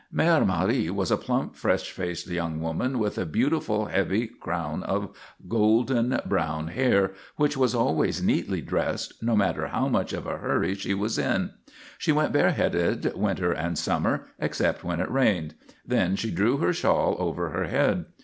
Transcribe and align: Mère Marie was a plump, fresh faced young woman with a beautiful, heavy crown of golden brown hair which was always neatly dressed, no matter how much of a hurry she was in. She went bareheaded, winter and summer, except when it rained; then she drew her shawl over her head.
Mère 0.11 0.47
Marie 0.47 0.89
was 0.89 1.11
a 1.11 1.15
plump, 1.15 1.55
fresh 1.55 1.91
faced 1.91 2.25
young 2.25 2.59
woman 2.59 2.97
with 2.97 3.19
a 3.19 3.23
beautiful, 3.27 3.85
heavy 3.85 4.25
crown 4.25 4.81
of 4.81 5.15
golden 5.47 6.19
brown 6.25 6.69
hair 6.69 7.13
which 7.35 7.55
was 7.55 7.75
always 7.75 8.19
neatly 8.19 8.61
dressed, 8.61 9.21
no 9.21 9.35
matter 9.35 9.67
how 9.67 9.87
much 9.87 10.11
of 10.11 10.25
a 10.25 10.37
hurry 10.39 10.73
she 10.73 10.95
was 10.95 11.19
in. 11.19 11.51
She 11.99 12.11
went 12.11 12.33
bareheaded, 12.33 13.15
winter 13.15 13.51
and 13.51 13.77
summer, 13.77 14.25
except 14.39 14.83
when 14.83 14.99
it 15.01 15.11
rained; 15.11 15.53
then 15.85 16.15
she 16.15 16.31
drew 16.31 16.57
her 16.57 16.73
shawl 16.73 17.15
over 17.19 17.51
her 17.51 17.65
head. 17.65 18.05